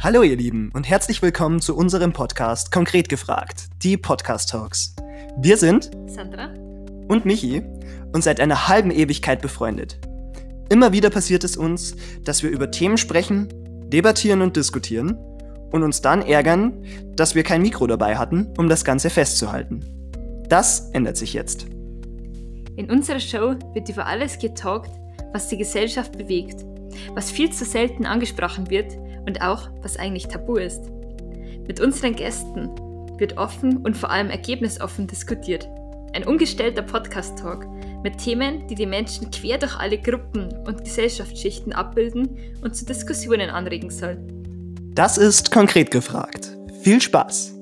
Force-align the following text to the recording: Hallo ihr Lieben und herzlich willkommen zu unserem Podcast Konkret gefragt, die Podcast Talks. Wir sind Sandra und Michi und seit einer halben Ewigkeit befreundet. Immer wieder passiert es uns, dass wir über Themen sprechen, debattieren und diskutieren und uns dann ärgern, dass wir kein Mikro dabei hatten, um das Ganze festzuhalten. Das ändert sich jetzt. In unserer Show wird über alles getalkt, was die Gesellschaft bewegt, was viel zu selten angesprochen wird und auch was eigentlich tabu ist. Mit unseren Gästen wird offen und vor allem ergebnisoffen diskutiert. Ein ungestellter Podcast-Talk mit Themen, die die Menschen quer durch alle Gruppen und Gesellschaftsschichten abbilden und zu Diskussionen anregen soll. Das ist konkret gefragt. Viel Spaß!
Hallo 0.00 0.22
ihr 0.22 0.36
Lieben 0.36 0.70
und 0.74 0.88
herzlich 0.88 1.22
willkommen 1.22 1.60
zu 1.60 1.76
unserem 1.76 2.12
Podcast 2.12 2.70
Konkret 2.70 3.08
gefragt, 3.08 3.64
die 3.82 3.96
Podcast 3.96 4.48
Talks. 4.48 4.94
Wir 5.38 5.56
sind 5.56 5.90
Sandra 6.06 6.54
und 7.08 7.24
Michi 7.24 7.64
und 8.12 8.22
seit 8.22 8.38
einer 8.38 8.68
halben 8.68 8.92
Ewigkeit 8.92 9.42
befreundet. 9.42 9.98
Immer 10.70 10.92
wieder 10.92 11.10
passiert 11.10 11.42
es 11.42 11.56
uns, 11.56 11.96
dass 12.22 12.44
wir 12.44 12.50
über 12.50 12.70
Themen 12.70 12.96
sprechen, 12.96 13.48
debattieren 13.90 14.40
und 14.40 14.54
diskutieren 14.56 15.18
und 15.72 15.82
uns 15.82 16.00
dann 16.00 16.22
ärgern, 16.22 16.84
dass 17.16 17.34
wir 17.34 17.42
kein 17.42 17.62
Mikro 17.62 17.88
dabei 17.88 18.16
hatten, 18.16 18.54
um 18.56 18.68
das 18.68 18.84
Ganze 18.84 19.10
festzuhalten. 19.10 19.80
Das 20.48 20.90
ändert 20.90 21.16
sich 21.16 21.32
jetzt. 21.32 21.66
In 22.76 22.88
unserer 22.88 23.18
Show 23.18 23.56
wird 23.74 23.88
über 23.88 24.06
alles 24.06 24.38
getalkt, 24.38 24.92
was 25.32 25.48
die 25.48 25.58
Gesellschaft 25.58 26.16
bewegt, 26.16 26.64
was 27.14 27.30
viel 27.30 27.50
zu 27.50 27.64
selten 27.64 28.06
angesprochen 28.06 28.70
wird 28.70 28.96
und 29.26 29.42
auch 29.42 29.68
was 29.82 29.96
eigentlich 29.96 30.28
tabu 30.28 30.56
ist. 30.56 30.90
Mit 31.66 31.80
unseren 31.80 32.16
Gästen 32.16 32.70
wird 33.18 33.36
offen 33.36 33.78
und 33.78 33.96
vor 33.96 34.10
allem 34.10 34.30
ergebnisoffen 34.30 35.06
diskutiert. 35.06 35.68
Ein 36.14 36.24
ungestellter 36.24 36.82
Podcast-Talk 36.82 37.66
mit 38.02 38.18
Themen, 38.18 38.66
die 38.68 38.74
die 38.74 38.86
Menschen 38.86 39.30
quer 39.30 39.58
durch 39.58 39.76
alle 39.76 39.98
Gruppen 39.98 40.48
und 40.66 40.84
Gesellschaftsschichten 40.84 41.72
abbilden 41.72 42.38
und 42.62 42.74
zu 42.74 42.86
Diskussionen 42.86 43.50
anregen 43.50 43.90
soll. 43.90 44.16
Das 44.94 45.18
ist 45.18 45.50
konkret 45.50 45.90
gefragt. 45.90 46.56
Viel 46.82 47.00
Spaß! 47.00 47.57